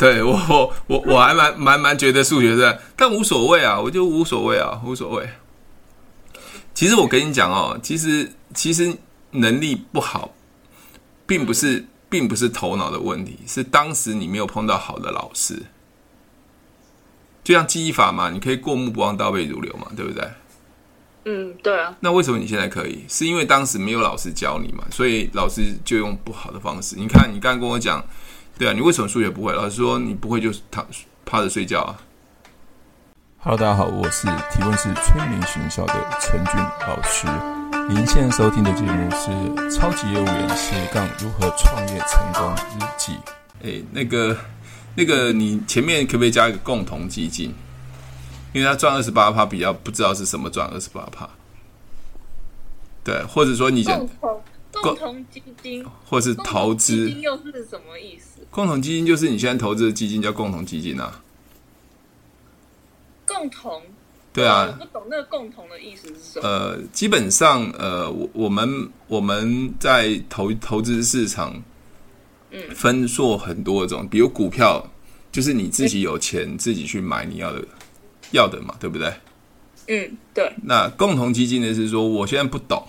[0.00, 5.28] 对我我我我还蛮蛮蛮觉得数学是，但无所谓啊，我就无所谓啊，无所谓。
[6.72, 8.96] 其实我跟你讲哦，其实其实
[9.32, 10.32] 能力不好，
[11.26, 15.64] 并不是并不是头脑的问题，是当时你没有碰到好的老师。
[17.44, 20.26] 就像记忆法嘛，你可以过目不忘，倒背如流嘛，对不对？
[21.26, 21.94] 嗯，对啊。
[22.00, 23.04] 那为什么你现在可以？
[23.06, 26.96] 是因为当时没有老师教你嘛，所以老师就用不好的方式。
[26.96, 28.02] 你看，你刚刚跟我讲，
[28.60, 29.54] 对啊，你为什么数学不会？
[29.54, 30.86] 老师说你不会就是躺
[31.24, 31.96] 趴着睡觉啊。
[33.38, 36.54] Hello，大家好，我是提问是催眠学校的陈俊
[36.86, 37.26] 老师。
[37.88, 39.30] 您现在收听的节目是
[39.74, 43.12] 《超级业务员斜杠如何创业成功日记》。
[43.62, 44.36] 哎，那个，
[44.94, 47.54] 那个，你前面可不可以加一个共同基金？
[48.52, 51.26] 因为他赚二十八趴，比较不知道是什么赚二十八趴，
[53.02, 54.42] 对，或者说你讲共同
[54.82, 58.29] 共同基金，或是投资又是什么意思？
[58.50, 61.22] 共同基金就是你现在投资的基金叫共同基金啊。
[63.26, 63.82] 共同，
[64.32, 66.48] 对啊，我不懂那个共同的意思是什么？
[66.48, 71.62] 呃，基本上，呃，我我们我们在投投资市场，
[72.50, 74.90] 嗯，分做很多种，比如股票，
[75.30, 77.64] 就是你自己有钱自己去买你要的。
[78.32, 79.12] 要的嘛，对不对？
[79.88, 80.54] 嗯，对。
[80.62, 82.86] 那共同基金的是说，我现在不懂，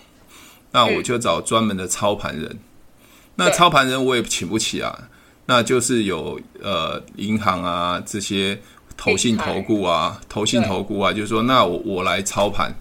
[0.72, 2.48] 那我就找专门的操盘人。
[2.48, 2.60] 嗯、
[3.38, 5.10] 那操盘人我也请不起啊，
[5.46, 8.60] 那就是有呃银行啊这些
[8.96, 12.74] 投信投顾啊，投信投顾啊，就是说，那我我来操盘，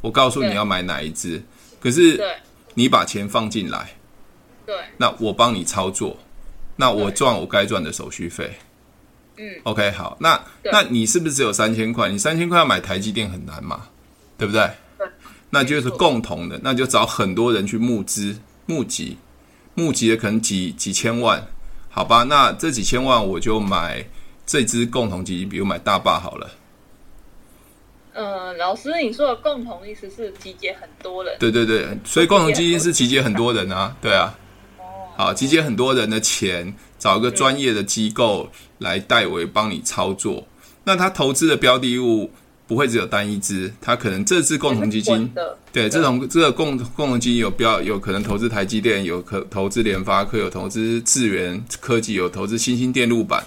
[0.00, 1.42] 我告诉你要买哪一只，
[1.80, 2.20] 可是
[2.74, 3.94] 你把钱放进来，
[4.66, 6.16] 对，那我帮你操作，
[6.76, 8.52] 那我赚我该赚的手续费。
[9.40, 12.08] 嗯，OK，好，那那你是不是只有三千块？
[12.08, 13.86] 你三千块要买台积电很难嘛，
[14.36, 14.68] 对不对？
[14.98, 15.06] 对，
[15.50, 19.16] 那就是共同的，那就找很多人去募资、募集、
[19.74, 21.46] 募集的可能几几千万，
[21.90, 22.22] 好吧？
[22.22, 24.04] 那这几千万我就买
[24.46, 26.50] 这支共同基金，比如买大坝好了。
[28.12, 31.36] 呃，老师，你说的共同意思是集结很多人？
[31.38, 34.36] 对对对，所以共同基金是集结很多人啊，对啊。
[35.16, 38.48] 好，集结很多人的钱，找一个专业的机构
[38.78, 40.46] 来代为帮你操作。
[40.84, 42.30] 那他投资的标的物
[42.68, 45.28] 不会只有单一只，它可能这只共同基金，
[45.72, 53.44] 对，这种这个共共同基金有标，有可能投资台积电，有可投资联发科，有投资智源科技，有投资新兴电路板。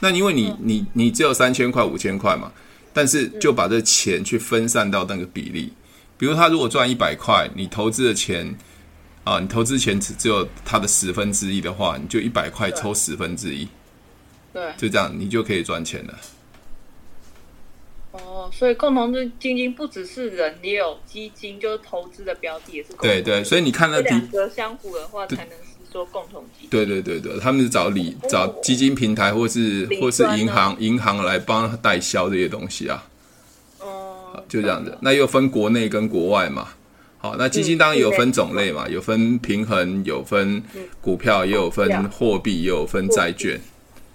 [0.00, 2.50] 那因为你你你只有三千块五千块嘛，
[2.92, 5.72] 但是就把这钱去分散到那个比例。
[6.18, 8.56] 比如他如果赚一百块，你投资的钱。
[9.26, 13.66] 啊，你投资钱只只有它的十分之一的话，你就一百块抽十分之一，
[14.52, 16.14] 对，就这样，你就可以赚钱了。
[18.24, 23.08] 哦，所以共同基金不只是人，也有基金，就是投资的标的也是共同。
[23.08, 26.70] 对对，所以你看了两个相符的话，才能是说共同基金。
[26.70, 33.06] 对对对对，他们是找理找基金平台，或是或是银行银行来帮他代销这些东西啊。
[33.80, 36.68] 哦，就这样子，那又分国内跟国外嘛。
[37.18, 40.62] 好，那基金当然有分种类嘛，有分平衡，有分
[41.00, 43.58] 股票，也有分货币，也有分债券，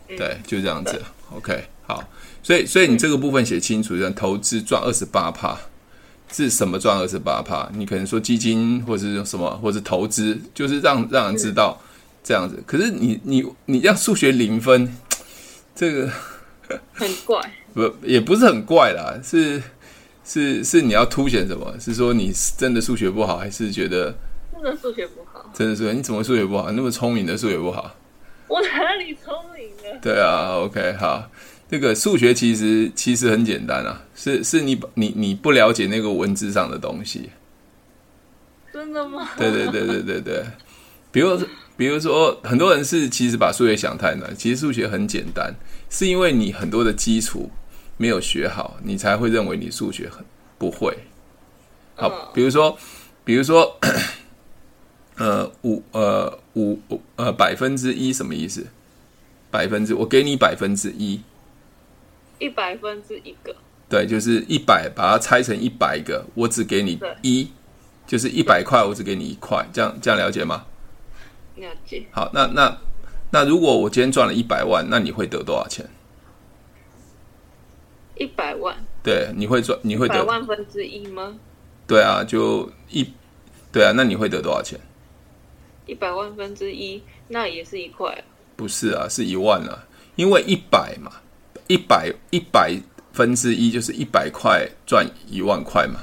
[0.08, 1.02] 对，就这样子。
[1.36, 2.04] OK，好，
[2.44, 5.58] 所以所以你这个部分写清楚，像投资赚二十八趴
[6.32, 7.70] 是什么赚二十八趴？
[7.74, 11.82] 你可能说基金或者是什么，或者投资，就是让让人知道
[12.24, 12.62] 这样子。
[12.66, 14.96] 可是你你你让数学零分，
[15.76, 16.10] 这个
[16.94, 17.40] 很怪，
[17.74, 19.62] 不也不是很怪啦，是。
[20.24, 21.76] 是是你要凸显什么？
[21.80, 24.16] 是说你真的数学不好，还是觉得
[24.54, 25.52] 真的数学不好？
[25.52, 25.94] 真的数学？
[25.94, 26.72] 你怎么数学不好？
[26.72, 27.94] 那么聪明的数学不好？
[28.48, 30.00] 我哪里聪明了？
[30.00, 31.28] 对啊，OK，好，
[31.72, 37.30] 这个数学其实其实很简单啊，是是你你你不了解那个文字上的东西。
[38.74, 39.30] 真的吗？
[39.38, 40.46] 对对对对对对，
[41.14, 41.40] 比如
[41.78, 45.56] 比如说很多人是其实把数学想太难，其实数学很简单，
[45.90, 47.50] 是因为你很多的基础。
[47.98, 50.26] 没有学好，你才会认为你数学很
[50.58, 50.98] 不会。
[51.96, 52.76] 好，比如说，
[53.24, 53.78] 比如说，
[55.18, 56.80] 呃，五呃五
[57.16, 58.66] 呃百分之一什么意思？
[59.52, 61.22] 百分之我给你百分之一，
[62.42, 63.56] 一百分之一个。
[63.88, 67.52] 对，就是一百，把它拆成一百个，我只给你一，
[68.08, 70.66] 就是一百块，我只给你一块，这样这样了解吗？
[71.56, 72.04] 了解。
[72.12, 72.78] 好，那那
[73.32, 75.86] 那如果我今天赚了一百万，那你会得多少钱？
[78.16, 81.38] 一百万，对，你会赚，你会得万分之一吗？
[81.86, 83.14] 对啊，就一，
[83.72, 84.80] 对啊，那你会得多少钱？
[85.86, 88.24] 一百万分之一，那也是一块。
[88.56, 89.86] 不是啊，是一万啊，
[90.16, 91.12] 因为一百嘛，
[91.72, 92.78] 一百一百
[93.14, 96.02] 分之一就是一百块赚一万块嘛。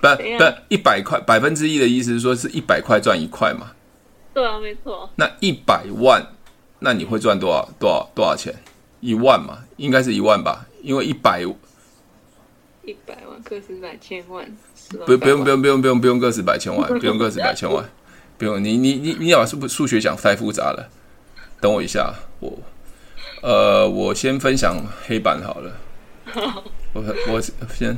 [0.00, 3.70] 不不，一百块百分之一的意思是说是一百块赚一块嘛。
[4.34, 5.08] 对啊，没错。
[5.16, 6.24] 那一百万
[6.80, 8.54] 那你会赚多少多少多少钱？
[9.00, 11.42] 一万嘛，应该是一万吧，因为一百
[12.84, 14.44] 一百万个十百千万，
[15.06, 17.84] 不不用不用不用不用不用个十 百千万，不用个十百千万，
[18.38, 20.88] 不用你你你你要把数数学讲太复杂了，
[21.60, 22.58] 等我一下，我
[23.42, 25.72] 呃我先分享黑板好了，
[26.92, 27.40] 我我
[27.74, 27.96] 先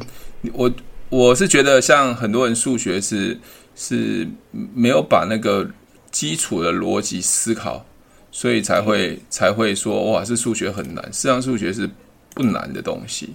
[0.52, 0.70] 我
[1.08, 3.38] 我是觉得像很多人数学是
[3.74, 4.28] 是
[4.74, 5.68] 没有把那个
[6.10, 7.84] 基础的逻辑思考。
[8.30, 11.02] 所以才会才会说哇，这数学很难。
[11.06, 11.88] 实际上数学是
[12.34, 13.34] 不难的东西。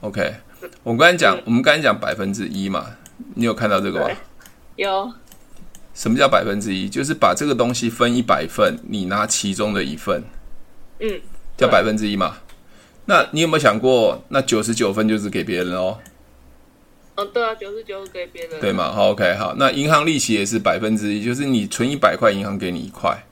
[0.00, 0.34] OK，
[0.84, 2.86] 我刚才讲，我们刚才讲百分之一嘛，
[3.34, 4.14] 你有看到这个吗？
[4.76, 5.12] 有。
[5.94, 6.88] 什么叫百分之一？
[6.88, 10.22] 就是把这个东西分一百份，你拿其中的一份，
[11.00, 11.20] 嗯，
[11.56, 12.38] 叫百分之一嘛。
[13.06, 15.98] 那你有没有想过，那九十九分就是给别人哦？
[17.14, 18.92] 哦，对啊，九十九给别人，对嘛？
[18.92, 19.54] 好，OK，好。
[19.56, 23.24] 那银行利息也是百分之一，就是你存一百块，银行给你一块。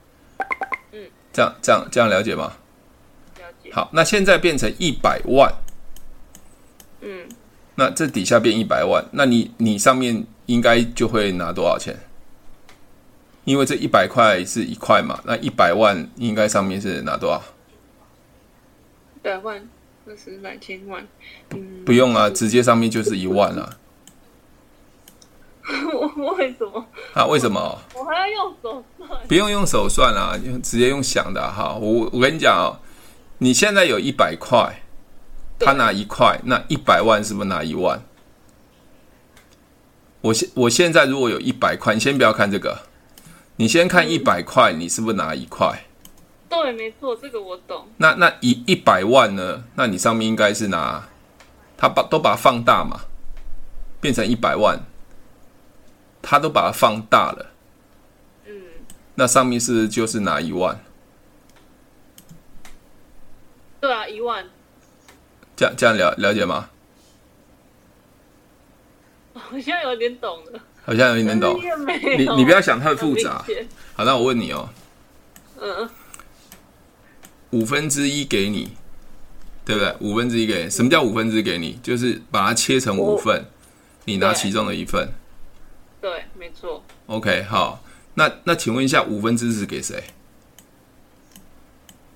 [0.91, 0.99] 嗯
[1.31, 2.53] 这样这样这样了解吗？
[3.37, 3.71] 了解。
[3.71, 5.53] 好，那现在变成一百万。
[7.01, 7.29] 嗯。
[7.75, 11.95] 那这底下变一百万，那你你上面应该就会拿多少钱？
[13.45, 17.41] 因为这一百块是一块嘛，那一百万应该上面是拿多少？
[19.17, 19.67] 一百万、
[20.05, 21.07] 二十万、千万。
[21.55, 21.83] 嗯。
[21.83, 23.77] 不用啊，直接上面就是一万了。
[26.37, 26.85] 为什么？
[27.13, 27.25] 啊？
[27.25, 27.81] 为什么？
[27.95, 29.27] 我还要用手算？
[29.27, 31.75] 不用用手算啊，用直接用想的哈。
[31.75, 32.79] 我我跟你讲哦，
[33.39, 34.83] 你现在有一百块，
[35.59, 38.01] 他拿一块，那一百万是不是拿一万？
[40.21, 42.83] 我现我现在如果有一百块，你先不要看这个，
[43.57, 45.86] 你先看一百块，你是不是拿一块？
[46.49, 47.87] 对，没错，这个我懂。
[47.97, 49.63] 那那一一百万呢？
[49.75, 51.07] 那你上面应该是拿，
[51.77, 53.01] 他把都把它放大嘛，
[54.01, 54.79] 变成一百万。
[56.19, 57.53] 他都把它放大了，
[58.47, 58.51] 嗯，
[59.15, 60.77] 那上面是就是拿一万，
[63.79, 64.45] 对啊，一万，
[65.55, 66.69] 这样这样了了解吗？
[69.33, 71.57] 好像有点懂了，好像有点懂，
[72.17, 73.45] 你你不要想太复杂。
[73.95, 74.67] 好，那我问你哦，
[75.61, 75.89] 嗯，
[77.51, 78.71] 五分之一给你，
[79.63, 79.95] 对不对？
[79.99, 81.79] 五分之一给你，什么叫五分之一给你？
[81.81, 83.45] 就是把它切成五份，
[84.05, 85.09] 你拿其中的一份。
[86.01, 86.83] 对，没错。
[87.07, 87.83] OK，好，
[88.15, 90.03] 那那请问一下，五分之四给谁？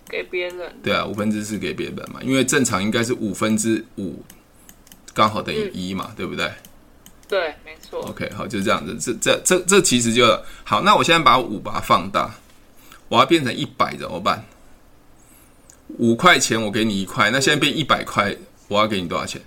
[0.10, 0.76] 给别人。
[0.84, 4.22] 对啊，五分之四给别人嘛，因为正常应该是五分之五，
[5.14, 6.52] 刚好等于一嘛，嗯、对不对？
[7.30, 8.02] 对，没错。
[8.02, 8.98] OK，好，就是这样子。
[9.00, 10.26] 这这这这其实就
[10.66, 10.82] 好。
[10.82, 12.30] 那我现在把五把它放大，
[13.08, 14.46] 我要变成一百怎么办？
[15.98, 18.36] 五块钱我给你一块，那现在变一百块，
[18.68, 19.42] 我要给你多少钱？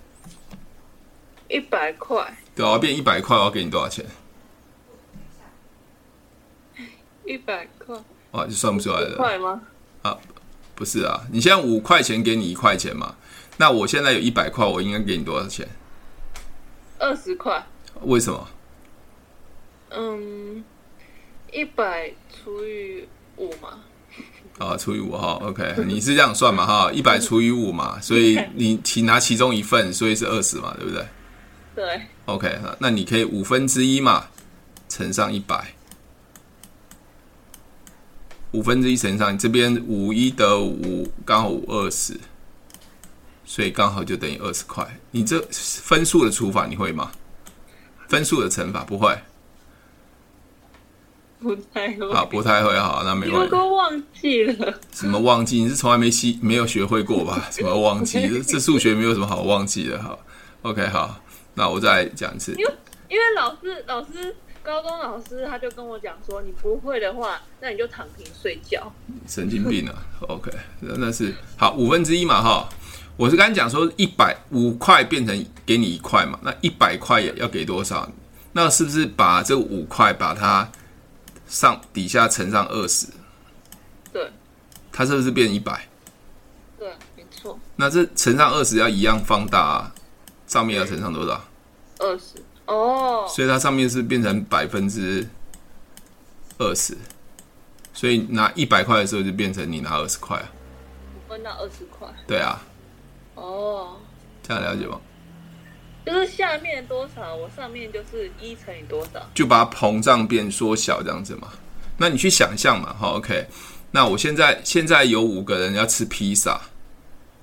[1.49, 2.37] 一百块。
[2.55, 4.05] 对，我要变一百块，我要给你多少钱？
[7.25, 7.97] 一百块，
[8.33, 9.17] 啊，就算不出来了。
[9.17, 9.63] 块吗？
[10.03, 10.19] 啊，
[10.75, 13.17] 不是啊，你现在五块钱给你一块钱嘛？
[13.57, 15.67] 那我现在有一百块，我应该给你多少钱？
[16.99, 17.65] 二十块。
[18.03, 18.49] 为什么？
[19.91, 20.65] 嗯，
[21.53, 23.81] 一百除以五嘛。
[24.59, 26.93] 啊，除以五哈，OK，你是这样算嘛哈？
[26.93, 31.07] 一百除以五嘛，所以 你请拿其中一份，所以是二十嘛，对不对？
[31.75, 32.03] 对。
[32.27, 34.27] OK，那你可以五分之一嘛，
[34.89, 35.75] 乘上一百。
[38.53, 42.19] 五分之一乘上，你这边五一得五，刚好五二十，
[43.45, 44.87] 所以刚好就等于二十块。
[45.11, 47.11] 你这分数的除法你会吗？
[48.09, 49.19] 分数的乘法不会？
[51.45, 52.13] 不太会。
[52.13, 53.55] 好，不太会，好，那没关系。
[53.55, 54.81] 我都忘记了。
[54.93, 55.63] 什么忘记？
[55.63, 57.47] 你是从来没习没有学会过吧？
[57.53, 58.27] 什么忘记？
[58.27, 60.03] 这这数学没有什么好忘记的。
[60.03, 60.19] 好
[60.63, 61.21] ，OK，好，
[61.53, 62.53] 那我再讲一次。
[62.53, 62.73] 因为
[63.11, 64.35] 因为老师老师。
[64.65, 68.91] 高中老师他就跟我讲说，你不会的话，那你就躺平睡觉。
[69.29, 69.95] 神经病啊
[70.27, 72.67] ！OK，那是好五分之一嘛哈。
[73.19, 78.11] 我是刚才讲说一百五块变成给你一块嘛，那一百块也要给多少？
[78.53, 80.67] 那是不是把这五块把它
[81.47, 83.07] 上底下乘上二十？
[84.13, 84.31] 对。
[84.93, 85.89] 它是不是变一百？
[86.79, 87.59] 对，没错。
[87.77, 89.95] 那这乘上二十要一样放大啊，
[90.47, 91.45] 上面要乘上多少？
[91.99, 92.43] 二十。
[92.67, 93.29] 哦，oh.
[93.29, 95.29] 所以它上面是变成百分之
[96.57, 96.97] 二十，
[97.93, 100.49] 所以拿一百块的时候就变成你拿二十块啊，
[101.29, 102.63] 分到二十块，对啊，
[103.35, 103.89] 哦，oh.
[104.43, 104.99] 这样了解吗？
[106.05, 111.49] 就是下面多少，我上面就是一乘以多少，就把它膨胀变缩小这样子嘛。
[111.97, 113.47] 那你去想象嘛，好，OK。
[113.91, 116.61] 那我现在现在有五个人要吃披萨，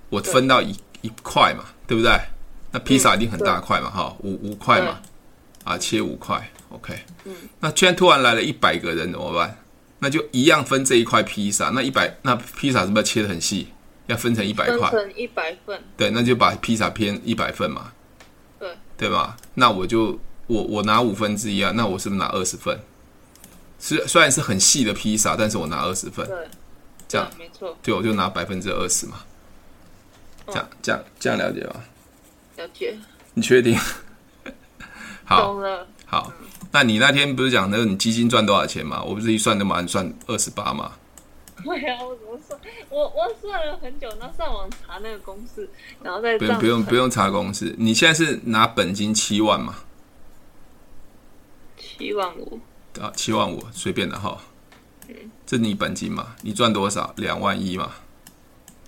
[0.10, 2.12] 我分到一一块嘛，对不对？
[2.72, 5.00] 那披萨一定很大块嘛，哈、嗯，五五块嘛。
[5.63, 6.98] 啊，切五块，OK。
[7.25, 7.36] 嗯。
[7.60, 9.58] 那现在突然来了一百个人怎么办？
[10.00, 13.68] 那就一样分这一块披萨，那一百那披萨是不是要切的很细？
[14.08, 15.80] 要分成一百块，分成一百份。
[15.96, 17.91] 对，那就把披萨片一百份嘛。
[19.01, 19.36] 对，吧？
[19.55, 22.79] 那我就我我拿五分之一啊，那我是不是拿二十份？
[23.79, 26.24] 是虽然是很细的披萨，但是我拿二十份。
[26.27, 26.48] 对，
[27.08, 27.75] 这样没错。
[27.81, 29.24] 对，我就拿百分之二十嘛。
[30.46, 31.81] 这样这样这样了解吗？
[32.58, 32.96] 了解。
[33.34, 33.75] 你确定？
[35.25, 35.60] 好。
[36.05, 36.31] 好。
[36.72, 39.01] 那你那天不是讲那个你基金赚多少钱嘛？
[39.01, 40.91] 我不是一算就马上算二十八吗？
[41.65, 42.60] 对啊，我怎么算？
[42.89, 45.70] 我我算了很久，然后上网查那个公式，
[46.01, 47.75] 然后再不用不用不用查公式。
[47.77, 49.75] 你现在是拿本金七万嘛？
[51.77, 52.60] 七万五
[53.00, 54.41] 啊，七万五，随便的哈。
[55.08, 55.15] 嗯，
[55.46, 56.36] 这是你本金嘛？
[56.41, 57.13] 你赚多少？
[57.18, 57.91] 两万一嘛？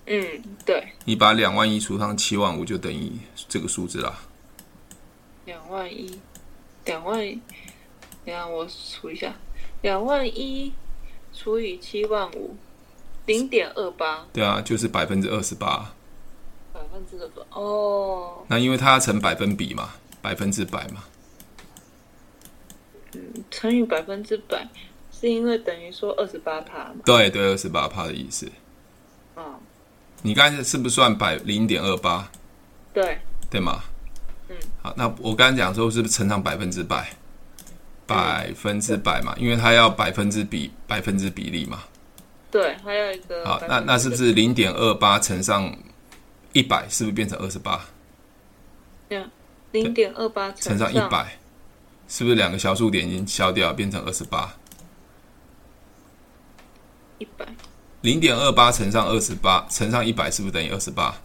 [0.06, 0.94] 嗯，对。
[1.06, 3.12] 你把两万一除上七万五，就等于
[3.48, 4.14] 这个数字啦。
[5.46, 6.20] 两万一，
[6.86, 7.40] 两万一。
[8.26, 9.34] 等下我数一下，
[9.82, 10.74] 两万一
[11.34, 12.56] 除以七万五，
[13.26, 14.26] 零点二八。
[14.32, 15.94] 对啊，就是百分之二十八。
[16.72, 18.46] 百分之二十八哦。
[18.48, 21.04] 那因为它要乘百分比嘛，百分之百嘛。
[23.14, 24.68] 嗯，乘以百分之百，
[25.12, 26.96] 是因为等于说二十八趴嘛？
[27.06, 28.52] 对对，二十八趴的意思。
[29.36, 29.56] 哦。
[30.22, 32.32] 你刚才是不是算百零点二八？
[32.94, 33.20] 对。
[33.50, 33.84] 对吗？
[34.50, 34.56] 嗯。
[34.82, 37.16] 好，那我刚才讲说是不是乘上百分之百？
[38.06, 41.84] 百分之百嘛，因为它要百分之比百分之比例嘛。
[42.52, 43.46] 对，还有一个。
[43.46, 45.76] 好，那那是不是零点二八乘上
[46.52, 47.84] 一百，是不是变成二十八？
[49.10, 49.26] 对，
[49.72, 51.40] 零点二八乘上一百，
[52.08, 54.54] 是不是两个小数点已经消掉，变成二十八？
[57.18, 57.48] 一百。
[58.02, 61.16] 零点二八乘上二十八乘上一百，是不是等于二十八？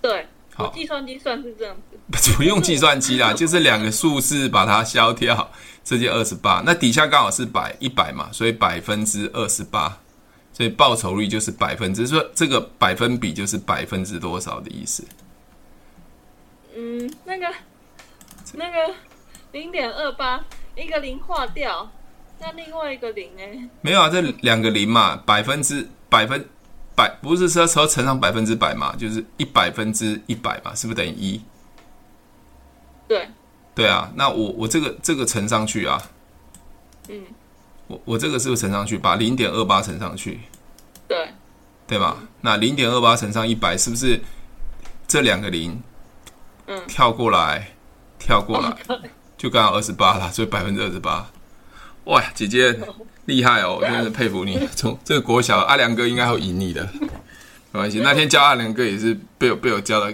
[0.00, 0.26] 对。
[0.56, 5.50] 好，计算机算是这样子，不用计算机啦， 就是两个数字把它消掉，
[5.84, 6.62] 这就二十八。
[6.64, 9.98] 那底下刚好是百一百嘛，所以百分之二十八，
[10.54, 15.04] 所以报酬率就是百分之，说这个百分比就是百分之多少的意思。
[16.74, 17.46] 嗯，那个
[18.54, 18.94] 那个
[19.52, 20.42] 零点二八，
[20.74, 21.90] 一个零划掉，
[22.40, 23.70] 那另外一个零呢？
[23.82, 26.48] 没有啊，这两个零嘛，百分之百分。
[26.96, 31.40] 百不是说说乘上百分之百嘛，就是一百分之一百嘛，是不是等于一？
[33.06, 33.28] 对。
[33.74, 36.02] 对啊，那我我这个这个乘上去啊，
[37.08, 37.22] 嗯，
[37.88, 40.40] 我我这个是不是乘上去，把零点二八乘上去？
[41.06, 41.28] 对。
[41.86, 42.16] 对吧？
[42.40, 44.18] 那零点二八乘上一百，是不是
[45.06, 45.78] 这两个零？
[46.66, 46.82] 嗯。
[46.88, 47.68] 跳过来，
[48.18, 48.74] 跳过来，
[49.36, 51.30] 就刚好二十八了，所以百分之二十八。
[52.04, 52.72] 哇，姐姐。
[53.26, 54.58] 厉害哦，我 真的佩服你。
[54.74, 56.88] 从这个国小，阿良哥应该会赢你的，
[57.70, 58.00] 没关系。
[58.00, 60.12] 那天教阿良哥也是被我被我教的，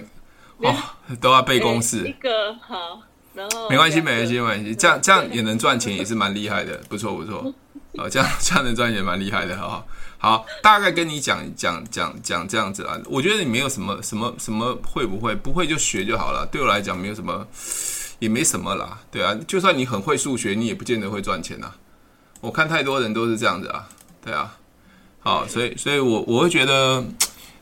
[0.57, 0.75] 哦，
[1.21, 2.07] 都要背公式。
[2.07, 3.01] 一个好，
[3.33, 4.75] 然后没关系，没关系，没关系。
[4.75, 7.53] 这样这样也能赚钱，也是蛮厉害的，不错不错。
[7.93, 9.87] 哦，这样这样能赚钱蛮厉害的，好好。
[10.17, 12.97] 好，大概跟你讲讲讲讲这样子啊。
[13.05, 16.47] 我觉得你没有什么什么什么会不会，不会就学就好了。
[16.51, 17.45] 对我来讲，没有什么，
[18.19, 18.97] 也没什么啦。
[19.11, 21.71] 对啊，就算你很会数学，你也不见得会赚钱呐。
[22.43, 23.87] 我看太多人都是这样子啊，
[24.21, 24.53] 对啊，
[25.21, 27.01] 好，所以，所以我我会觉得，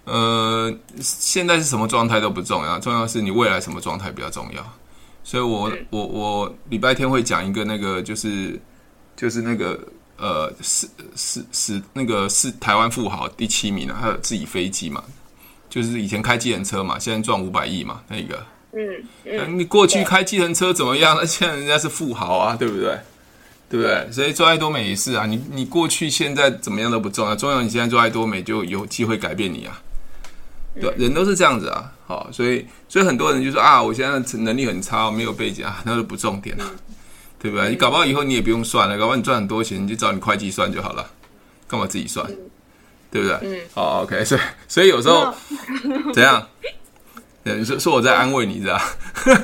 [0.06, 4.74] 呃，现在是什么状态都不重要，重要是你未来什么状态比较重要。
[5.24, 8.60] 所以我我我礼拜天会讲一个那个，就是
[9.16, 9.80] 就是那个
[10.18, 15.04] 呃，是是是那个是台湾富豪第七名啊，他有自己飞机嘛，
[15.70, 21.16] 就是以前开计程车嘛，现在赚五百亿嘛，那个，嗯嗯，你过去开计程车怎么样？
[21.16, 22.98] 那现在人家是富豪啊，对不对？
[23.72, 24.12] 对不对？
[24.12, 29.82] 所以做爱多美也是啊，你你过去现在怎么样都不重要，重要你现在做爱多美就有机会改变你啊。
[30.80, 31.90] 对，人都是这样子啊。
[32.06, 36.66] 好，所以所以很多人就说啊，我现在能力很差，我没有背景啊， 那都不重点了，
[37.40, 37.70] 对不对？
[37.70, 41.10] 你搞不好以后你也不用算了，搞不好你赚很多钱，你就找你会计算就好了，
[41.68, 42.30] 干嘛自己算？
[43.10, 43.38] 对不对？
[43.44, 43.60] 嗯。
[43.74, 45.34] 好，OK，所以所以有时候
[46.14, 46.46] 怎样？
[47.44, 48.82] 你说说我在安慰你，是吧？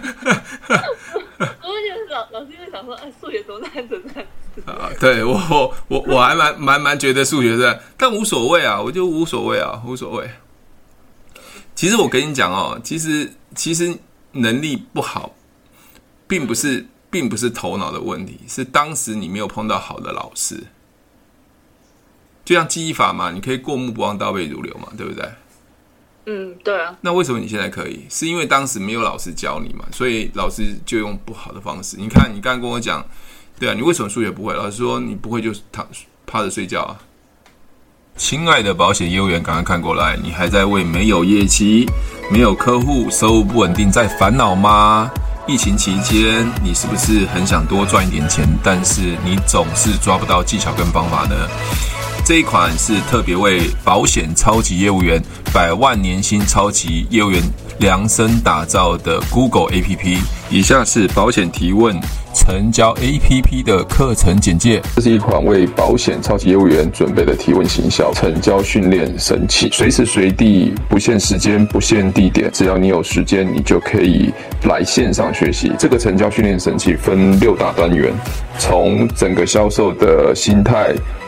[2.10, 4.25] 老老师因为想说，哎，数学多难，怎么样？
[4.66, 10.30] 啊，对我我我我还蛮蛮蛮觉得数学是，但无所谓啊，我就无所谓啊，无所谓。
[11.75, 13.96] 其实我跟你讲哦，其实其实
[14.32, 15.36] 能力不好，
[16.27, 20.63] 并不是并不是头脑的问题，是当时你没有碰到好的老师。
[22.44, 25.30] 就像记忆法嘛，你可以过目不忘，倒背如流嘛，对不对？
[26.29, 26.93] 嗯，对啊。
[27.00, 28.05] 那为什么你现在可以？
[28.10, 31.96] 是因为当时没有老师教你嘛，所以老师就用不好的方式。
[31.98, 33.03] 你看，你刚刚跟我讲，
[33.57, 34.53] 对啊，你为什么数学不会？
[34.53, 35.88] 老师说你不会就躺
[36.25, 37.00] 趴着睡觉啊。
[38.17, 41.86] 亲爱的保险业务员，赶快看过来，你还在为没有业绩、
[42.29, 45.10] 没有客户、收入不稳定在烦恼吗？
[45.48, 51.48] 疫情期间，你是不是很想多赚一点钱，但是你总是抓不到技巧跟方法呢？
[52.27, 55.17] 这一款是特别为保险超级业务员、
[55.53, 57.41] 百万年薪超级业务员
[57.79, 60.17] 量身打造的 Google APP。
[60.50, 61.98] 以下是保险提问
[62.36, 64.81] 成交 APP 的课程简介。
[64.98, 75.72] 这是一款为保险超级业务员准备的提问行销成交训练神器，随时随地不限时间、不限地点，只要你有时间，你就可以来线上学习。
[75.79, 78.13] 这个成交训练神器分六大单元，
[78.60, 80.93] 从整个销售的心态。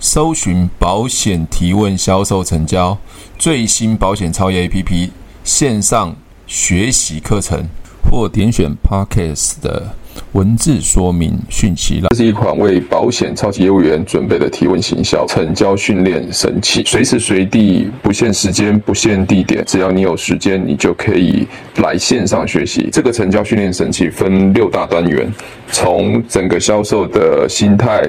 [0.00, 2.96] 搜寻保险提问销售成交
[3.36, 5.10] 最新保险超业 APP
[5.42, 6.14] 线上
[6.46, 7.64] 学习课程，
[8.08, 9.94] 或点选 Podcast 的
[10.32, 12.00] 文字说明讯息。
[12.10, 22.88] 这是一款为保险超级业务员准备的提问行销成交训练神器，随时随地不限时间、不限地点，只要你有时间，你就可以来线上学习。
[22.92, 25.32] 这个成交训练神器分六大单元，
[25.72, 28.08] 从整个销售的心态。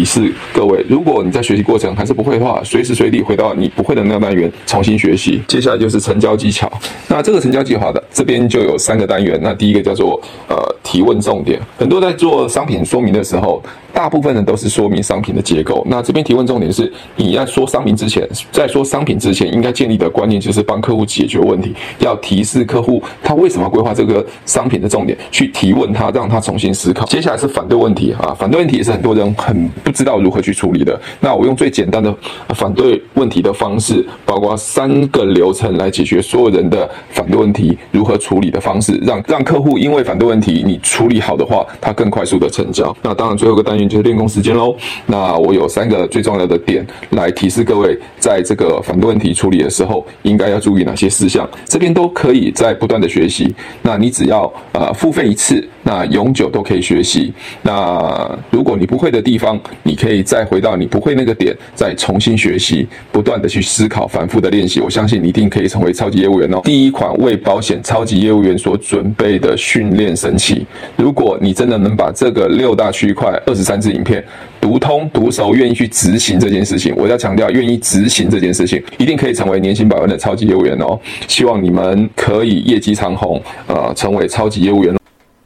[0.01, 5.39] 提示各位，如果你在学习过程还是不会的话，随时随地回到你不会的那个单元重新学习。
[5.47, 6.67] 接下来就是成交技巧。
[7.07, 9.39] 那这个成交计划的这边就有三个单元。
[9.43, 13.61] 那第一个叫做呃提问重点，很多在做商品说明的时候，
[13.93, 15.85] 大部分人都是说明商品的结构。
[15.87, 27.05] 那这边提问重点是，你要说商品之前，在说商品之前，应该建立的观念就是帮客户解决问题，要提示客户他为什么规划这个商品的重点，去提问他，让他重新思考。
[27.05, 30.99] 接下来是反对问题啊，反对问题也是很多人很知道如何去处理的。
[31.19, 32.15] 那我用最简单的
[32.55, 42.95] 反对问题的方式，包括三个流程来解决所有人的反对问题如何处理的方式，让让客户因为反对问题你处理好的话，他更快速的成交。
[43.01, 44.75] 那当然最后一个单元就是练功时间喽。
[45.05, 53.53] 那我有三个最重要的点来提示各位，在这个反对问题处理的时候应该要注意哪些事项，这边都可以在不断的学习。
[53.81, 57.33] 那你只要呃付费一次，那永久都可以学习。
[57.61, 64.79] 那如果你不会的地方，你可以再回到你不会那个点，再重新学习，不断的去思考，反复的练习。
[64.79, 66.61] 我相信你一定可以成为超级业务员哦。
[66.63, 70.65] 第一款为保险超级业务员所准备的训练神器，
[70.95, 74.23] 如果你真的能把这个六大区块二十三支影片
[74.59, 80.99] 读通读熟，愿意去执行这件事情，我要强调，愿意执行这件事情，一定可以成为年薪百万的超级业务员哦。
[81.27, 84.95] 希望你们可以业绩长虹，呃，成为超级业务员。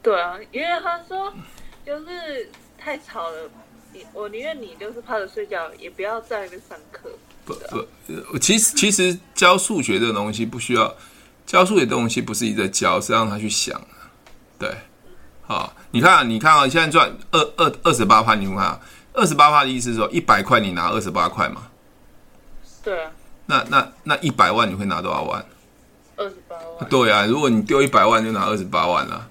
[0.02, 1.32] 对啊，因为他说
[1.84, 3.50] 就是太吵了，
[4.16, 7.10] 我宁愿你就是趴着睡觉，也不要在那边上课。
[7.44, 7.54] 不
[8.32, 10.94] 不，其实其实教数学这个东西不需要，
[11.44, 13.78] 教数学的东西不是一直在教，是让他去想。
[14.58, 14.74] 对，
[15.42, 18.80] 好，你看，你看啊，你现在赚二二二十八趴，你看，
[19.12, 21.68] 二十八趴的意思是说一百块你拿二十八块嘛？
[22.82, 23.10] 对啊。
[23.44, 25.44] 那那那一百万你会拿多少万？
[26.16, 26.88] 二十八万。
[26.88, 29.28] 对啊，如果你丢一百万就拿二十八万了。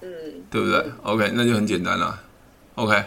[0.00, 0.08] 嗯。
[0.48, 2.20] 对不对？OK，那就很简单了。
[2.76, 3.04] OK，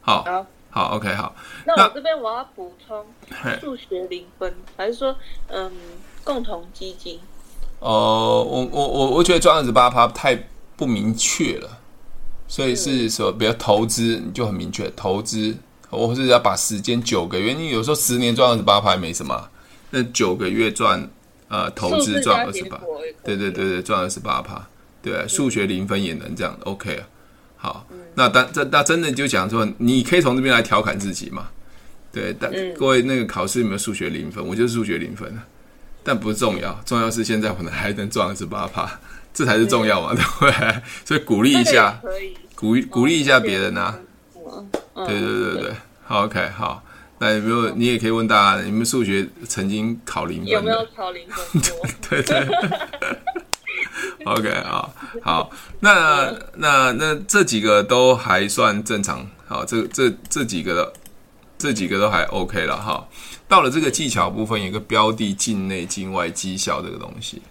[0.00, 1.34] 好，好，好，OK，好。
[1.64, 3.04] 那我这边我要补充
[3.60, 5.16] 数学零分，还是说
[5.48, 5.70] 嗯
[6.24, 7.18] 共同基金？
[7.80, 10.46] 哦，我我我我觉得赚二十八趴太。
[10.76, 11.68] 不明确了，
[12.48, 15.54] 所以是说，比如投资你就很明确，投资
[15.90, 19.50] 或是要把时间九个月，你有时候十年赚二十八趴没什么，
[19.90, 21.06] 那九个月赚
[21.48, 22.80] 呃投资赚二十八，
[23.22, 24.66] 对对对对，赚二十八趴，
[25.02, 27.06] 对，数学零分也能这样，OK 啊，
[27.60, 31.48] 好，那当这那真的就讲说，你可以从这边来调侃自己嘛，
[32.10, 34.44] 对，但各位那个考试有没有数学零分？
[34.44, 35.38] 我就是数学零分，
[36.02, 38.90] 但不重要，重要是现在我们还能赚二十八趴。
[39.32, 40.82] 这才是重要嘛，对不对？
[41.04, 42.00] 所以鼓励一下，
[42.56, 43.96] 鼓励鼓励一下别人啊。
[45.06, 45.72] 对对对对，
[46.04, 46.82] 好 OK 好。
[47.20, 50.48] 那有没有你也可以问大家，你们数学曾经考零分？
[50.48, 51.62] 有没有考零分？
[52.10, 52.48] 对对。
[54.24, 54.88] OK 啊，
[55.22, 55.50] 好。
[55.80, 59.26] 那那那这几个都还算正常。
[59.46, 60.92] 好，这这这几个的
[61.58, 63.06] 这几个都还 OK 了哈。
[63.48, 67.42] 到了这个技巧部分，有一个标的境内境外绩效这个东西。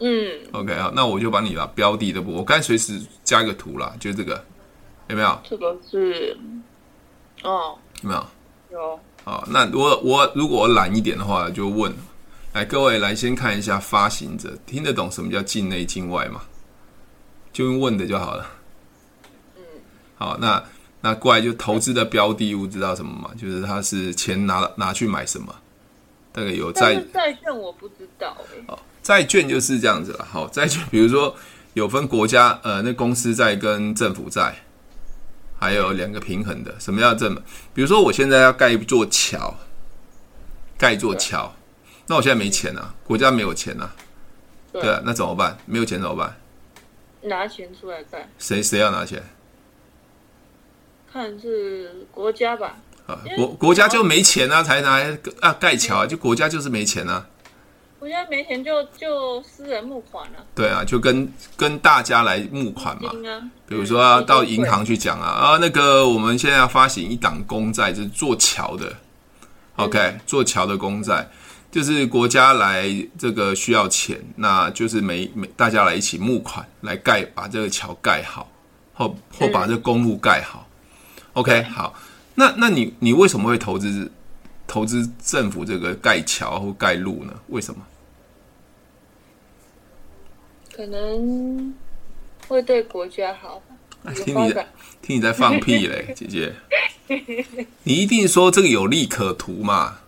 [0.00, 4.44] 嗯，OK 啊，那我就把你把标的的部分，我该随时加一个图啦，就这个，
[5.08, 5.40] 有没有？
[5.48, 6.36] 这个是，
[7.42, 8.26] 哦，有没有？
[8.72, 9.00] 有。
[9.24, 11.94] 好，那我我如果我懒一点的话，就问，
[12.54, 16.40] 来各位来先看一下发行者听得懂什么叫境内境外吗？
[17.52, 18.46] 就用问的就好了。
[19.56, 19.62] 嗯，
[20.14, 20.62] 好，那
[21.00, 23.32] 那过来就投资的标的物知道什么吗？
[23.36, 25.52] 就是他是钱拿拿去买什么？
[26.32, 28.78] 大概有债债券我不知道哎、欸。
[29.02, 31.34] 债券就是这样子了，好，债券比如说
[31.72, 34.54] 有分国家，呃，那公司债跟政府债，
[35.58, 36.72] 还有两个平衡的。
[36.78, 37.34] 什么叫政？
[37.74, 39.52] 比如说我现在要盖一座桥，
[40.78, 41.52] 盖一座桥，
[42.06, 43.94] 那我现在没钱啊，国家没有钱啊，
[44.72, 45.56] 对啊，那怎么办？
[45.66, 46.36] 没有钱怎么办？
[47.22, 48.28] 拿钱出来盖。
[48.38, 49.22] 谁谁要拿钱？
[51.12, 52.76] 看是国家吧。
[53.06, 57.26] 啊，国国家就没钱啊，才拿来啊盖桥啊，就国家就是没钱啊。
[57.98, 60.44] 国家没钱就就私人募款了。
[60.54, 63.10] 对啊，就跟跟大家来募款嘛。
[63.66, 68.92] 比如说啊到银行去讲啊啊，那个我们现在要发行一档公债，就是做桥的。
[69.76, 71.28] OK，做桥的公债，
[71.74, 78.48] 就是国家来这个需要钱，那就是每每大家来一起募款来盖，把这个桥盖好，
[78.92, 80.68] 或或把这个公路盖好。
[81.32, 81.92] OK，好，
[82.36, 84.08] 那那你你为什么会投资
[84.68, 87.34] 投资政府这个盖桥或盖路呢？
[87.48, 87.84] 为什么？
[90.72, 91.74] 可能
[92.46, 93.60] 会对国家好
[94.04, 94.12] 吧？
[94.14, 94.68] 听你在
[95.02, 96.54] 听你在放屁嘞， 姐姐！
[97.82, 99.98] 你一定说这个有利可图嘛？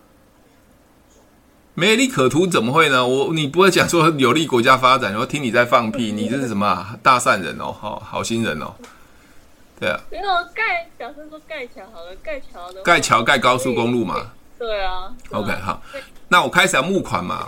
[1.79, 3.05] 没利可图怎么会呢？
[3.07, 7.71] 我你不会讲说有利国家发展，然后听你在放屁，你这是什么大善人哦？
[7.71, 8.73] 好好心人哦！
[9.79, 10.23] 对啊，没有
[10.55, 14.31] 盖，假设说盖桥好了，盖桥的盖桥盖高速公路嘛。
[14.57, 15.13] 对啊。
[15.29, 15.83] 对啊 OK，好，
[16.29, 17.47] 那我开始要募款嘛。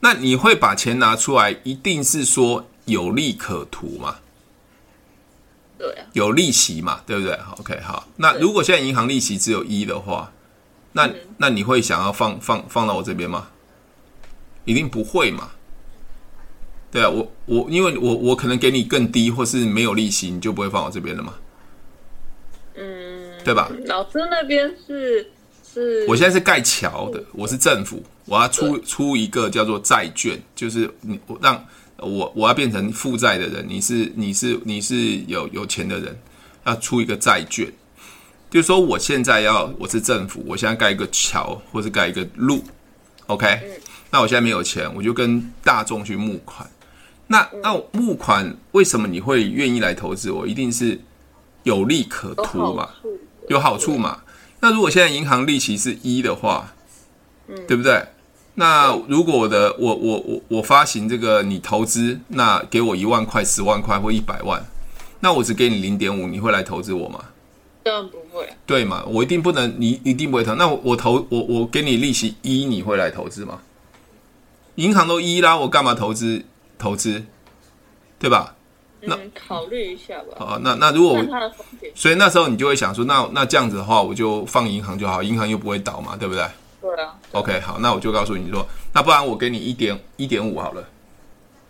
[0.00, 4.16] 那你会把钱拿出来，一定是说有利可图嘛？
[5.78, 6.04] 对啊。
[6.14, 8.08] 有利息嘛，对不对？OK，好。
[8.16, 10.32] 那如果现在银行利息只有一的话，
[10.90, 13.46] 那、嗯、那你会想要放放放到我这边吗？
[14.68, 15.50] 一定不会嘛。
[16.90, 21.34] 对啊，我我因为我我可能给你更低，或是没有利息，你就不会放我这边了嘛。
[22.74, 23.70] 嗯，对吧？
[23.86, 25.30] 老师那边是
[25.72, 31.64] 是，我现在是盖桥的，我是政府，我要出出一个叫做债券，就是你我让
[31.96, 36.18] 我我要变成负债的人，你是你是你是有有钱的人，
[36.64, 37.70] 要出一个债券，
[38.50, 42.62] 就是说我现在要我是政府，我现在盖一个桥或是盖一个路
[43.26, 43.70] ，OK，嗯，
[44.10, 46.68] 那我现在没有钱，我就跟大众去募款。
[47.26, 50.46] 那那募款为什么你会愿意来投资我？
[50.46, 50.98] 一定是
[51.62, 52.88] 有利可图嘛，
[53.48, 54.22] 有好处嘛。
[54.60, 56.72] 那如果现在银行利息是一的话，
[57.48, 58.02] 嗯，对不对？
[58.54, 64.64] 那如果我的我我我我发行这个你投资，那给我一万块、十万块或一百万，
[65.20, 67.20] 那我只给你零点五，你会来投资我吗？
[67.84, 68.48] 当然不会。
[68.66, 69.04] 对嘛？
[69.06, 70.54] 我一定不能，你一定不会投。
[70.54, 73.60] 那我我投我我给你利息一，你会来投资吗？
[74.78, 76.44] 银行都一啦，我干嘛投资？
[76.78, 77.24] 投资，
[78.16, 78.54] 对吧？
[79.00, 80.36] 那、嗯、考虑一下吧。
[80.38, 81.52] 好，那那如果我，
[81.96, 86.46] 所以那时候你就会想说，那那这样子的话，我就放银行就好，银行又不会倒嘛，对不对？
[86.80, 87.12] 对啊。
[87.32, 90.88] OK，好，那我就告诉你说，那不然我给你一点一点五好了。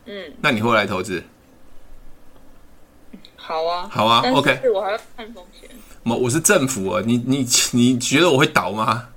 [0.04, 0.30] 嗯。
[0.42, 1.24] 那你会来投资？
[3.36, 3.88] 好啊。
[3.90, 4.22] 好啊。
[4.34, 4.60] OK。
[4.74, 5.70] 我还要看风险。
[6.02, 9.08] 我我是政府啊，你你你觉得我会倒吗？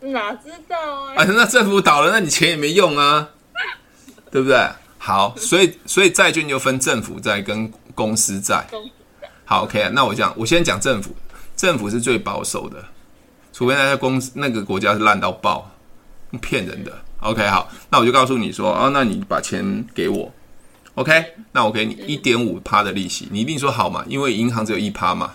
[0.00, 1.14] 哪知道啊？
[1.16, 3.28] 啊，那政府倒了，那你钱也没用啊。
[4.30, 4.68] 对不对？
[4.98, 8.62] 好，所以所以债券就分政府债跟公司债。
[9.46, 11.16] 好，OK，那我讲，我先讲政府，
[11.56, 12.84] 政府是最保守的，
[13.54, 15.70] 除非那家公司那个国家是烂到爆，
[16.42, 16.92] 骗人的。
[17.20, 20.30] OK，好，那我就告诉你说，哦，那你把钱给我
[20.96, 25.32] ，OK，那我给你一点五趴的利息，你一定说好嘛，因为银行只有一趴嘛。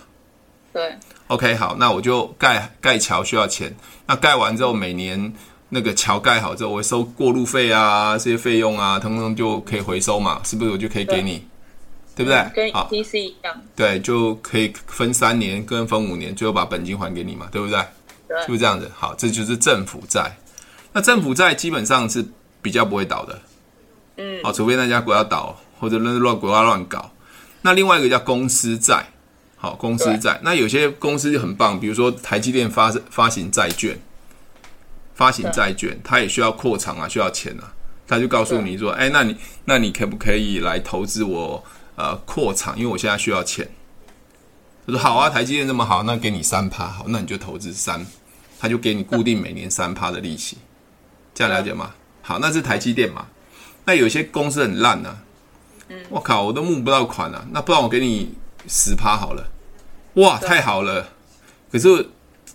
[0.72, 0.96] 对。
[1.28, 3.74] OK，好，那我就盖盖桥需要钱，
[4.06, 5.32] 那盖完之后每年。
[5.70, 10.70] 那个桥盖好之后，我会收过路费啊，这些费用啊，通通就可以回收嘛，是不是？
[10.70, 11.44] 我就可以给你，
[12.14, 12.48] 对，不对？
[12.54, 13.60] 跟 ETC 一样。
[13.74, 17.76] 对，就可以分三年，跟分五年，最后把本金还给你嘛，对不对？
[18.28, 18.88] 对，是不是这样子？
[18.94, 20.36] 好，这就是政府债。
[20.92, 22.24] 那政府债基本上是
[22.62, 23.42] 比较不会倒的，
[24.18, 27.10] 嗯，好，除非那家国家倒，或者乱乱国家乱搞。
[27.62, 29.04] 那另外一个叫公司债，
[29.64, 30.38] 好，公司债。
[30.42, 33.98] 那有些公司就很棒，比如说台积电发发行债券。
[35.14, 37.72] 发行债券，它也需要扩厂啊，需要钱啊，
[38.04, 41.64] 他就告诉你说：“哎，那你那你可不可以来投资我？
[41.94, 43.70] 呃，扩厂，因为我现在需要钱。”
[44.84, 48.04] 他说：“好啊，台积电这么好，那给你三趴，好，那你就投资三，
[48.58, 50.58] 他就给你固定每年三趴的利息，
[51.32, 51.94] 这样了解吗？
[52.20, 53.26] 好，那是台积电嘛。
[53.84, 55.16] 那有些公司很烂啊，
[56.10, 58.34] 我靠，我都募不到款啊，那不然我给你
[58.66, 59.48] 十趴好了，
[60.14, 61.08] 哇，太好了，
[61.70, 62.08] 可是。”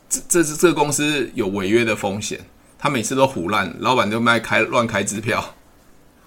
[0.09, 2.39] 这这是这个公司有违约的风险，
[2.79, 5.53] 他每次都胡烂，老板就卖开乱开支票，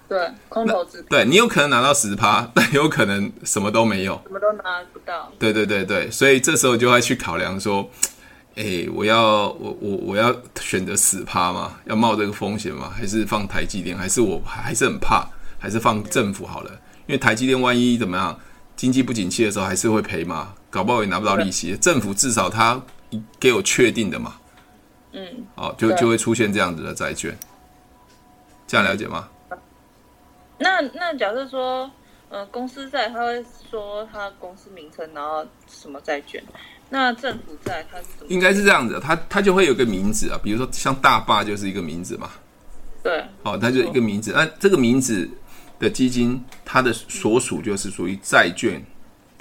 [0.07, 5.29] 对，空头支票，对，你有可能拿到十趴，但有可能什么都没有，什么都拿不到。
[5.37, 7.89] 对对对对，所以这时候就会去考量说，
[8.55, 11.77] 哎，我要我我我要选择死趴吗？
[11.83, 12.89] 要冒这个风险吗？
[12.95, 13.97] 还是放台积电？
[13.97, 15.27] 还是我还是很怕？
[15.59, 16.71] 还是放政府好了？
[17.05, 18.39] 因为台积电万一怎么样，
[18.77, 21.77] 经济不景气的时候还是会赔嘛，搞不好也拿不到利息。
[21.77, 22.81] 政府至少他。
[23.39, 24.33] 给我确定的嘛，
[25.11, 27.37] 嗯，好，就就会出现这样子的债券，
[28.65, 29.29] 这样了解吗？
[30.57, 31.91] 那那假设说，
[32.29, 36.43] 呃，公司债他会说他公司名称，然后什么债券？
[36.89, 38.33] 那政府债他是怎么？
[38.33, 42.31] 应该是这样子，他他就会有个名字啊，比如说像大坝就是一个名字嘛，
[43.03, 45.29] 对，哦，他就一个名字，那这个名字
[45.77, 48.83] 的基金，它的所属就是属于债券，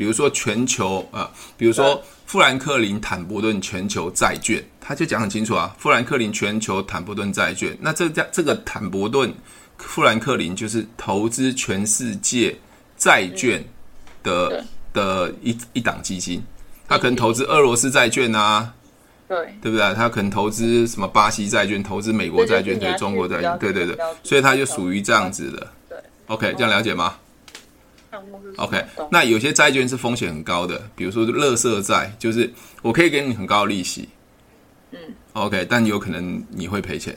[0.03, 2.03] 比如说全球啊、呃，比如说。
[2.25, 5.77] 富兰克林坦博顿全球债券，他就讲很清楚啊。
[5.79, 9.31] 富兰克林全球坦博顿债券，那这家这个坦博顿
[9.77, 12.57] 富兰克林就是投资全世界
[12.97, 13.63] 债券
[14.23, 16.43] 的的一一档基金，
[16.89, 18.73] 他可能投资俄罗斯债券啊，
[19.29, 19.95] 对对不对？
[19.95, 25.69] 他可能投资什么巴西债券，投资美国债券，对中国债券，对对对，所以他就属于这样子的。
[25.91, 27.17] 对，OK，这样了解吗
[28.57, 32.51] ？OK，那有些债券是风险很高的，比如说垃圾债，就是
[32.83, 34.09] 我可以给你很高的利息，
[34.91, 34.99] 嗯
[35.33, 37.17] ，OK，但有可能你会赔钱。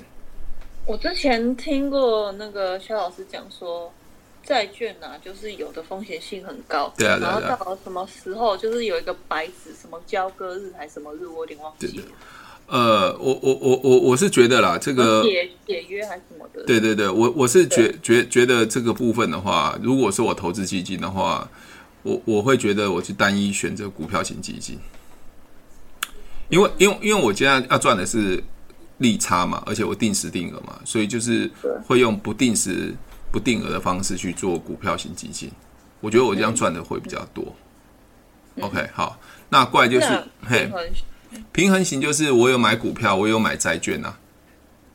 [0.85, 3.91] 我之前听过那个肖老师讲说，
[4.43, 6.93] 债券啊，就是有的风险性很高。
[6.97, 7.39] 对啊，对啊。
[7.41, 12.03] 然后到什么时候，就是有一个白纸，什么交割日还是什么日，我有点忘记了。
[12.67, 16.63] 呃，我我我我我是觉得啦，这个解解约还是什么的。
[16.65, 21.47] 对对对，我我是觉觉觉得这个部分的话，如果是我投资基金的话，
[22.01, 24.79] 我我会觉得我去单一选择股票型基金，
[26.49, 28.43] 因为因为因为我现在要赚的是
[28.97, 31.47] 利差嘛，而且我定时定额嘛，所以就是
[31.85, 32.95] 会用不定时
[33.31, 35.51] 不定额的方式去做股票型基金，
[35.99, 37.55] 我觉得我这样赚的会比较多。
[38.55, 40.07] 嗯、OK，好，那过来就是
[40.41, 40.67] 嘿。
[41.51, 44.17] 平衡型就是我有买股票，我有买债券啊，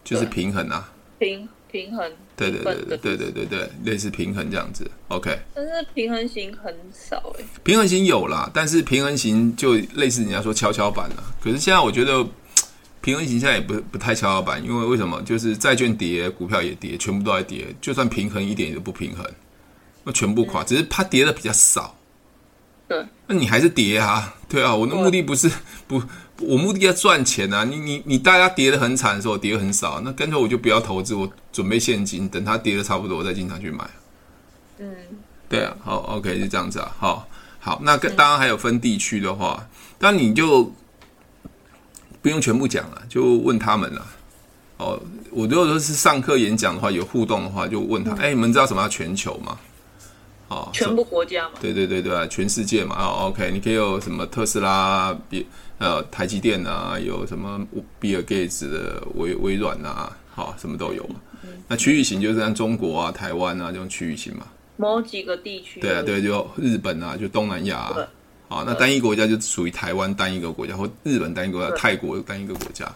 [0.05, 5.39] 就是平衡啊，平平衡，对对对对对对对对，类似平衡这样子，OK。
[5.55, 11.23] 但是平衡型很少哎，平衡型有啦，但是平衡型就类似人家说跷跷板啊。
[11.41, 12.27] 可是现在我觉得
[13.01, 15.23] 平衡型现在也不不太跷跷板，因为为什么？
[15.23, 19.25] 就是债券跌，股票也跌，全部都在跌，就算平衡一点也不平衡，
[20.05, 21.97] 那全部垮，只是它跌的比较少。
[22.89, 24.35] 对，那你还是跌啊？
[24.49, 25.49] 对啊，我的目的不是
[25.87, 26.03] 不，
[26.41, 27.65] 我目的要赚钱啊！
[27.65, 33.89] 你你你，大家跌得很惨的时候，跌很少，那干脆我就不要投资，我准备现金，等它跌得差不多，我再经常去买。
[34.79, 34.95] 嗯，
[35.49, 39.67] 对啊，好，OK，就这样子啊，好，好，那跟当然还有分地区的话，
[39.99, 40.73] 当然你就
[42.23, 44.07] 不用全部讲了，就问他们了。
[44.79, 44.99] 哦，
[45.31, 49.59] 我如果说是上课演讲的话，有互动的话，就问他，哎，你们知道什么叫全球吗？
[50.49, 51.51] 哦，全部国家嘛？
[51.61, 52.97] 对对对对，全世界嘛。
[52.99, 55.47] 哦，OK，你可以有什么特斯拉、比
[55.81, 57.67] 呃台积电啊，有什么
[57.99, 61.17] 比尔盖茨的微微软啊，好，什么都有嘛。
[61.43, 64.47] 嗯、那区域型就是像中国啊、台湾啊这种区域型嘛。
[64.77, 65.81] 某几个地区。
[65.81, 67.97] 对啊，对，就日本啊，就东南亚啊。
[68.49, 72.87] 好，那单一国家就属于台湾单一个国家，或日本单一个国家，泰国单一个国家。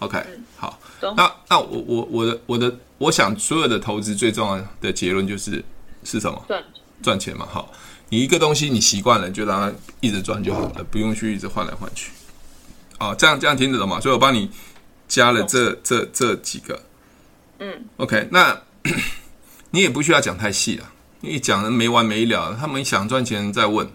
[0.00, 0.78] OK，嗯、好。
[1.16, 5.64] 那那我我我的我的我想所有的投资最重要的结论就是
[6.02, 6.44] 是什么？
[7.02, 7.70] 赚钱嘛，好，
[8.08, 12.10] 你一个东西你习惯了，就让它一直赚就好了，不用去一直换来换去。
[12.98, 14.00] 啊，这样这样听得懂吗？
[14.00, 14.50] 所以我帮你
[15.08, 16.82] 加了这这这几个，
[17.58, 18.60] 嗯，OK，那
[19.70, 23.88] 你也不需要讲太细了，因为讲的没完没了，他们想赚钱再问。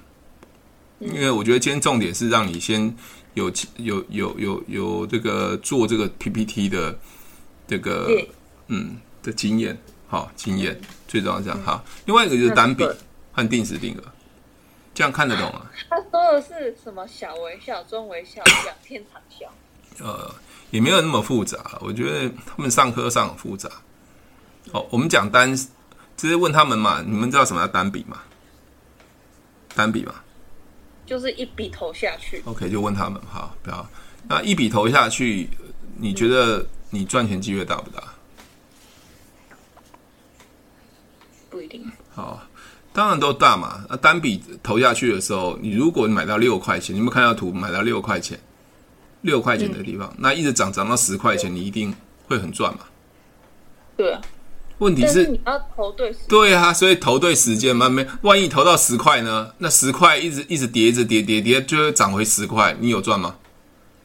[1.00, 2.94] 因为我觉得今天重点是让你先
[3.34, 7.00] 有有有有有这个做这个 PPT 的
[7.68, 8.10] 这个
[8.68, 9.78] 嗯的经验。
[10.12, 10.76] 好，经验
[11.08, 11.84] 最重要这样哈。
[12.06, 12.84] 另外一个就是单笔
[13.32, 14.04] 和定时定额，
[15.00, 15.72] 这样看得懂啊？
[15.90, 17.08] 他说的是什么？
[17.08, 19.50] 小微笑、中微笑、两片长笑。
[20.06, 20.36] 呃，
[20.72, 21.78] 也没有那么复杂。
[21.80, 23.70] 我觉得他们上课上很复杂。
[24.74, 27.02] 哦，我们讲单，直接问他们嘛。
[27.02, 28.24] 你们知道什么叫单笔吗？
[29.74, 30.16] 单笔嘛，
[31.06, 32.44] 就是一笔投下去。
[32.44, 33.90] OK，就问他们好，不要。
[34.28, 35.50] 那一笔投下去，
[35.96, 38.04] 你觉得你赚钱机会大不大？
[41.50, 41.90] 不一定。
[42.14, 42.46] 好，
[43.00, 43.86] 当然都大嘛。
[43.90, 47.50] 那单笔投下去的时候，你如果买到六块钱，你有没有看到图？
[47.54, 48.38] 买到六块钱，
[49.22, 51.96] 六块钱的地方，嗯、那一直涨涨到十块钱，你一定
[52.28, 52.80] 会很赚嘛？
[53.96, 54.20] 对啊。
[54.80, 56.28] 问题是，是你要投对时间。
[56.28, 59.50] 对啊，所以投对时间嘛，没万一投到十块呢？
[59.60, 63.36] 那十块一直一直跌，一直跌跌跌，就会涨回十块，你有赚吗？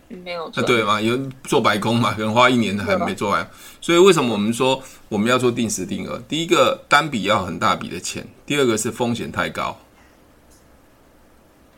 [0.09, 1.01] 没有啊，对嘛？
[1.01, 2.13] 有做白工嘛？
[2.17, 3.49] 可能花一年还没做完，
[3.81, 6.21] 所以为什么我们说我们要做定时定额？
[6.29, 9.79] 第一个单笔要很大笔的钱，第二个是风险太高。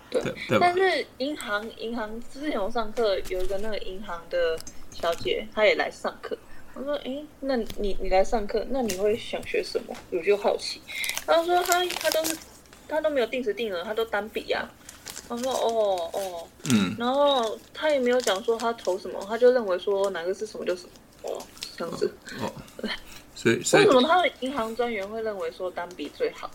[0.09, 4.59] 对对，但是银行银行之前我上课有一个那个银行的
[4.91, 6.37] 小姐，她也来上课。
[6.75, 9.95] 我说：“哎，那你你来上课，那你会想学什么？
[10.11, 10.81] 我就好奇。”
[11.27, 12.37] 她说：“她她都是
[12.87, 14.69] 她都没有定时定额，她都单笔呀。”
[15.29, 21.43] 他说：“哦哦，嗯，然后他也没有讲说他投什么，他就认为说哪个是什么就什么，哦，
[21.77, 22.91] 这样子，哦，对，
[23.35, 26.51] 所以所以为什么他的银行专员会认为说单笔最好？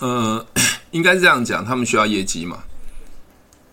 [0.00, 0.46] 呃，
[0.92, 2.64] 应该是这样讲，他们需要业绩嘛，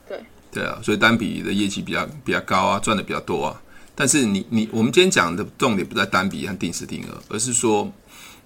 [0.08, 0.22] 对，
[0.52, 3.62] 对啊，所以单笔的业绩比较比较高啊，赚的比较多啊。
[3.96, 7.92] 但是你你我们今天讲的重点不在单笔和定时定额，而是说，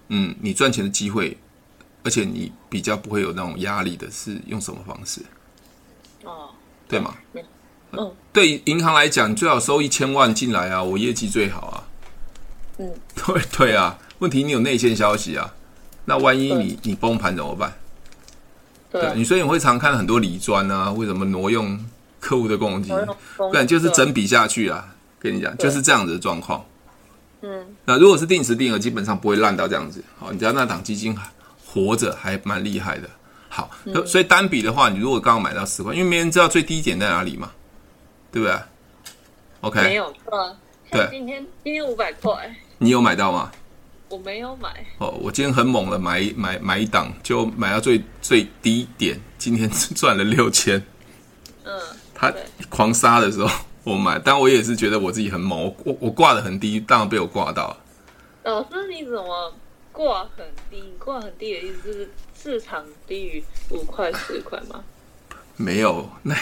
[0.10, 1.38] 嗯，你赚钱的机会，
[2.04, 5.22] 而且你比较不会有那种压力的是用什么方式？”
[7.04, 7.48] 哦，对吗？
[7.92, 11.84] 嗯，对银行来讲，最好收一千万进来啊，我业绩最好啊。
[12.78, 15.54] 嗯， 对对啊，问题你有内线消息啊，
[16.06, 17.74] 那万一你你崩盘怎么办？
[18.92, 21.84] 对，你所以你会常看很多理专啊，为什么挪用
[22.20, 22.92] 客户的公积？
[23.38, 24.94] 不然就是整笔下去啊。
[25.18, 26.64] 跟你讲，就是这样子的状况。
[27.42, 30.04] 嗯，那如果是定时定额，基本上不会烂到这样子。
[30.20, 31.18] 好，你知道那档基金
[31.66, 33.10] 活着还蛮厉害的。
[33.56, 33.70] 好，
[34.06, 37.50] 所以单笔的话，你如果刚刚买到十块，因为没人知道最低点在哪里嘛，
[38.30, 38.60] 对不对
[39.62, 40.58] ？OK，没有错。
[40.92, 43.50] 对，今天今天五百块，你有买到吗？
[44.10, 44.86] 我没有买。
[44.98, 50.78] 哦，我今天很猛的买买买一档，就买到最最低点，今天 赚了六千。
[51.64, 51.80] 嗯，
[52.14, 52.34] 他
[52.68, 53.50] 狂杀的时候
[53.86, 57.78] 我买，但我也是觉得我自己很猛，我我我挂的很低，当然被我挂到了。
[58.44, 59.54] 老师，你怎么
[59.96, 60.82] 挂很低？
[60.82, 64.84] 你挂很低的意思是市场低于五块十块吗？
[65.56, 66.36] 没有，那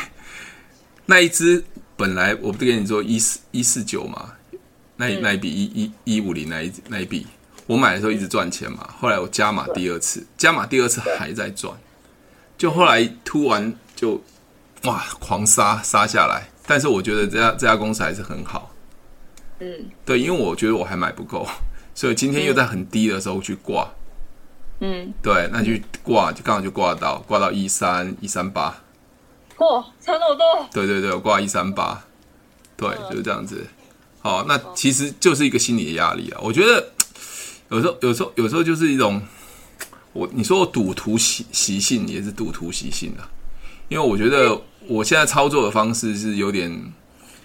[1.05, 1.63] 那一只
[1.95, 4.33] 本来我不是跟你说一四一四九嘛，
[4.95, 7.27] 那那一笔一一一五零那一那一笔，
[7.67, 11.77] 我买的时候一直赚钱嘛，后来我加码第二次，加码第二次还在赚，
[12.57, 14.19] 就后来突然就
[14.85, 18.73] 哇狂杀杀下来，但是我觉得这家这家公司还是很好，
[19.59, 21.47] 嗯，对，因为我觉得我还买不够。
[21.95, 23.87] 所以今天又在很低的时候去挂，
[24.79, 25.71] 嗯，对，那就
[26.01, 28.81] 挂就刚好就挂到挂到一三一三八，
[29.57, 30.67] 哇，差那么多！
[30.73, 32.03] 对对对，我挂一三八，
[32.75, 33.65] 对，就是这样子。
[34.21, 36.39] 好，那其实就是一个心理的压力啊。
[36.41, 36.83] 我觉得
[37.69, 39.21] 有时候有时候有时候就是一种，
[40.13, 43.29] 我你说我赌徒习习性也是赌徒习性啊，
[43.87, 46.93] 因为我觉得我现在操作的方式是有点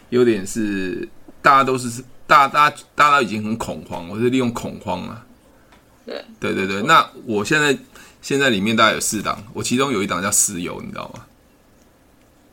[0.09, 1.07] 有点是
[1.43, 2.03] 大家都是。
[2.29, 5.25] 大家大家大家都已经很恐慌，我是利用恐慌啊。
[6.05, 7.77] 对对对对，那我现在
[8.21, 11.25] 现在里面大概有四档，我其中有一档叫石油，你知道吗？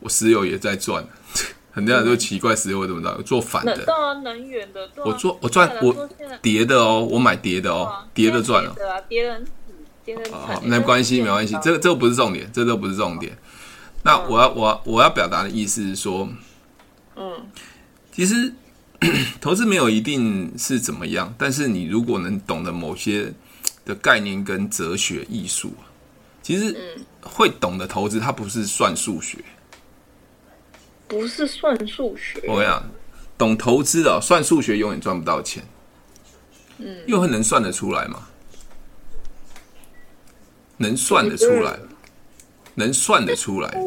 [0.00, 1.06] 我石油也在赚，
[1.72, 3.84] 很多人都奇怪石油为什么着，做反的。
[4.24, 6.08] 能源的，我做我赚我
[6.40, 8.74] 跌的哦，我买跌的哦，跌的赚了。
[9.10, 9.46] 跌人
[10.06, 13.36] 跌人好，没关系没关系，这个这个不是重点，这个都不是重点。
[14.02, 16.26] 那我要我我要表达的意思是说，
[17.16, 17.46] 嗯，
[18.10, 18.54] 其实。
[19.40, 23.32] 投资没有一定是怎么样，但是你如果能懂得某些
[23.84, 25.72] 的概念跟哲学艺术，
[26.42, 29.38] 其实会懂得投资，它不是算数学，
[31.06, 32.42] 不是算数学。
[32.48, 32.82] 我跟你讲，
[33.36, 35.62] 懂投资的算数学永远赚不到钱，
[36.78, 38.26] 嗯，又很能算得出来吗？
[40.78, 41.78] 能算得出来，
[42.74, 43.82] 能算得出来。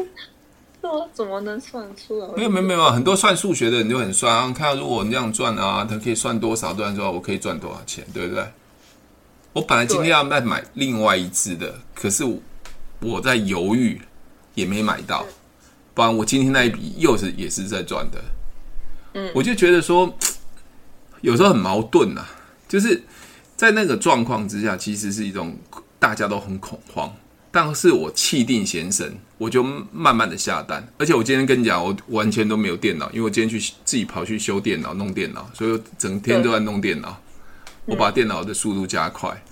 [0.82, 2.28] 我怎么能算出来？
[2.36, 4.52] 没有没有没有，很多算数学的人就很算啊。
[4.52, 8.44] 看到如果我这样赚啊，他可以算多少段之后，我可以赚多少钱，对不对？
[9.52, 12.24] 我本来今天要再买另外一只的，可是
[13.00, 14.00] 我在犹豫，
[14.54, 15.26] 也没买到。
[15.92, 18.22] 不然我今天那一笔又是也是在赚的。
[19.14, 20.14] 嗯，我就觉得说，
[21.20, 22.24] 有时候很矛盾啊，
[22.68, 23.02] 就是
[23.56, 25.56] 在那个状况之下，其实是一种
[25.98, 27.12] 大家都很恐慌。
[27.50, 30.86] 但是我气定神闲，我就慢慢的下单。
[30.98, 37.20] 而且我今天跟你讲，我完全都没有电脑，因为我今天去自己跑去修电脑、弄电脑，所以我整天都在弄电脑。
[37.86, 39.42] 我把电脑的速度加快，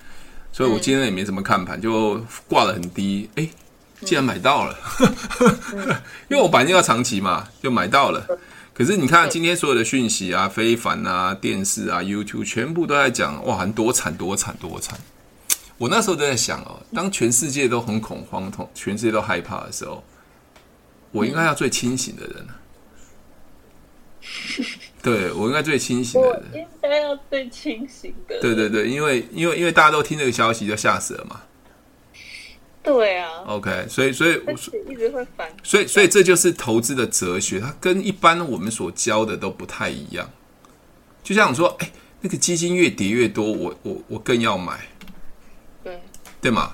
[0.53, 3.29] 所以我今天也没什么看盘，就挂得很低。
[3.35, 3.49] 哎，
[4.03, 4.79] 竟然买到了，
[6.31, 8.25] 因为我本来就要长期嘛，就买到了。
[8.73, 14.97] 可是你看今天所有的讯息啊、非凡啊、电视啊、YouTube 全部都在讲，哇，很多惨多惨多惨。
[15.79, 20.03] 我那时候都在想哦，当全世界都很恐慌、同全世界都害怕的时候，
[21.13, 22.47] 我应该要最清醒的人。
[25.01, 28.41] 对，我应该最清醒的人，应该要最清醒的。
[28.41, 31.41] 对对对，因为因为因为大家都听这个消息就吓死了嘛。
[32.83, 33.45] 对啊。
[33.47, 34.53] OK，所以所以我
[34.91, 40.29] 一直会反，所以所以这就是投资的哲学，它跟一般我们所教的都不太一样。
[41.23, 44.81] 就像你说，哎，那个基金越跌越多，我我我更要买。
[46.41, 46.73] 对嘛？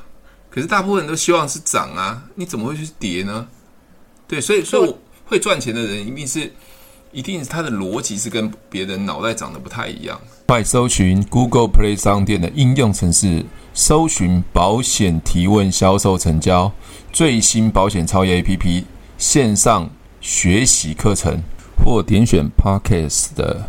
[0.50, 3.48] 可是大部分人都希望是涨啊，你怎么会去跌呢？
[4.28, 6.52] 对，所以所以我会赚钱的人一定是，
[7.12, 10.20] 一定是他的逻辑是跟别人脑袋长得不太一样。
[10.46, 16.70] 快搜寻 Google Play 商店的应用程式，搜寻保险提问销售成交
[17.12, 18.84] 最新保险超越 APP
[19.18, 19.90] 线上
[20.20, 21.42] 学习课程，
[21.82, 23.68] 或点选 Podcast 的。